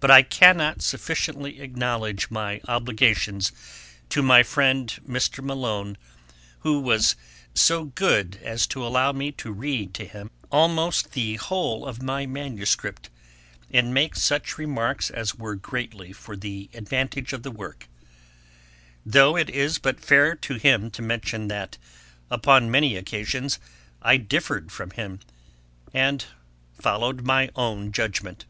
[0.00, 3.50] But I cannot sufficiently acknowledge my obligations
[4.10, 5.42] to my friend Mr.
[5.42, 5.96] Malone,
[6.58, 7.16] who was
[7.54, 12.26] so good as to allow me to read to him almost the whole of my
[12.26, 13.08] manuscript,
[13.72, 17.88] and make such remarks as were greatly for the advantage of the Work;
[19.06, 21.78] though it is but fair to him to mention, that
[22.30, 23.58] upon many occasions
[24.02, 25.20] I differed from him,
[25.94, 26.22] and
[26.78, 28.44] followed my own judgement.